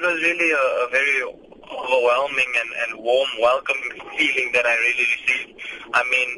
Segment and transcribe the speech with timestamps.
[0.00, 1.16] it was really a, a very
[1.68, 5.60] overwhelming and, and warm, welcoming feeling that I really received.
[5.92, 6.30] I mean,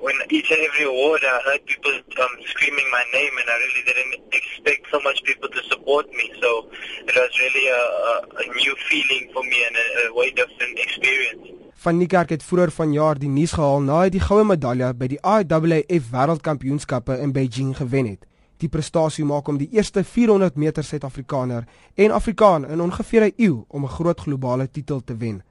[0.00, 3.84] when each and every award, I heard people um, screaming my name, and I really
[3.88, 6.32] didn't expect so much people to support me.
[6.40, 6.68] So
[7.08, 10.78] it was really a, a, a new feeling for me and a, a way different
[10.78, 11.56] experience.
[11.80, 15.20] Van Niekerk het vroeër vanjaar die nuus gehaal na hy die goue medalje by die
[15.24, 18.28] IAAF Wêreldkampioenskappe in Beijing gewen het.
[18.60, 21.64] Die prestasie maak hom die eerste 400 meter Suid-Afrikaner
[21.96, 25.42] en Afrikaan in ongeveer 'n eeu om 'n groot globale titel te wen.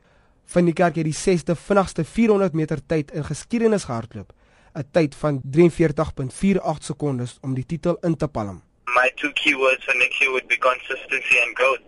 [0.45, 4.33] Van die kerk het die 6ste vinnigste 400 meter tyd in geskiedenis gehardloop,
[4.75, 8.61] 'n tyd van 43.48 sekondes om die titel in te palm.
[8.85, 11.81] My two keywords for next year would be consistency and growth.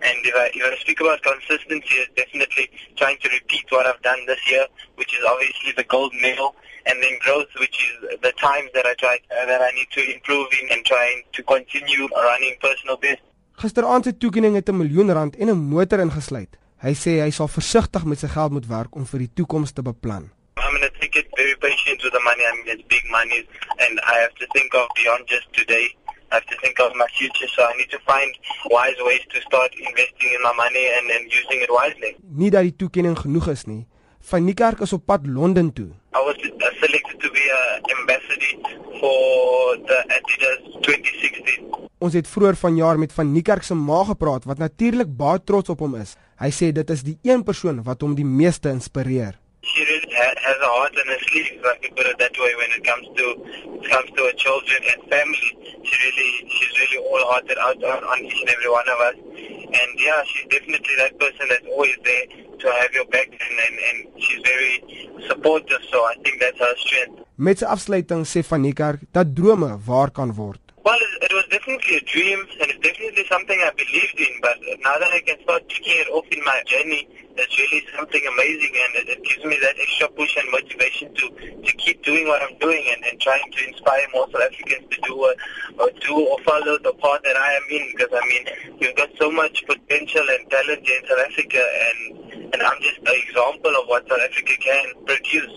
[0.00, 2.70] And if I, if I speak about consistency, it's definitely
[3.04, 4.66] trying to repeat what I've done this year,
[5.00, 6.48] which is obviously the gold medal
[6.88, 7.94] and then growth, which is
[8.26, 11.40] the times that I try uh, that I need to improve in and trying to
[11.54, 13.20] continue running personal best.
[13.62, 16.52] Gisteraand se toekenning het 'n miljoen rand en 'n motor ingesluit.
[16.86, 19.82] Hy sê hy sal versigtig met sy geld moet werk om vir die toekoms te
[19.82, 20.24] beplan.
[20.56, 22.44] I'm going to take it very patient with the money.
[22.50, 23.40] I mean, it's big money,
[23.84, 25.86] and I have to think of beyond just today.
[26.34, 28.30] I have to think of my future, so I need to find
[28.74, 32.10] wise ways to start investing in my money and, and using it wisely.
[32.40, 33.84] Nie dat die toekenning genoeg is nie.
[34.30, 35.92] Van Niekerk is op pad Londen toe.
[36.18, 36.34] I was
[36.82, 38.50] selected to be an ambassador
[38.98, 41.70] for the Adidas 2016.
[42.02, 45.86] Ons het vroeër vanjaar met Van Niekerk se ma gepraat wat natuurlik baie trots op
[45.86, 46.16] hom is.
[46.42, 49.38] Hy sê dit is die een persoon wat hom die meeste inspireer.
[49.64, 52.36] She really ha- has a heart in her sleeve, if I could put it that
[52.42, 52.50] way.
[52.60, 53.24] When it comes to
[53.80, 58.04] it comes to her children and family, she really she's really all hearted out on,
[58.04, 59.16] on each and every one of us.
[59.74, 62.26] And yeah, she's definitely that person that's always there
[62.58, 64.74] to have your back, and and, and she's very
[65.28, 65.82] supportive.
[65.90, 67.20] So I think that's her strength.
[67.36, 70.60] Met sy afsluiting sê Niekerk dat drome waar kan word.
[70.84, 74.38] Well, it, was definitely a dream, and it's definitely something I believed in.
[74.42, 78.20] But now that I can start ticking it off in my journey, it's really something
[78.20, 81.33] amazing, and it, it gives me that extra push and motivation to
[82.24, 85.36] doing what I'm doing and, and trying to inspire more South Africans to do what,
[85.78, 87.92] or do or follow the path that I am in.
[87.92, 92.62] Because I mean, we've got so much potential and talent in South Africa, and and
[92.62, 95.54] I'm just an example of what South Africa can produce.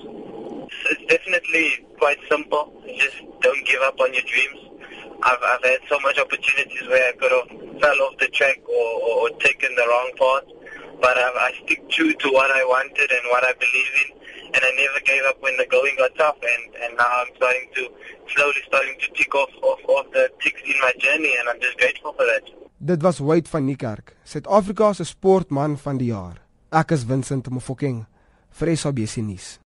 [0.92, 2.74] It's definitely quite simple.
[2.98, 4.60] Just don't give up on your dreams.
[5.24, 9.02] I've I've had so much opportunities where I could have fell off the track or,
[9.02, 10.46] or, or taken the wrong path,
[11.02, 14.18] but I, I stick true to what I wanted and what I believe in,
[14.58, 16.40] and I never gave up when the going got tough.
[16.42, 17.84] And and now I'm starting to
[18.34, 21.78] slowly starting to tick off off, off the ticks in my journey, and I'm just
[21.78, 22.44] grateful for that.
[22.78, 26.42] Dit was Wade van Niekerk, Suid-Afrika se sportman van die jaar.
[26.72, 28.06] Ek is Vincent Mofokeng
[28.60, 29.58] vir SABC nuus.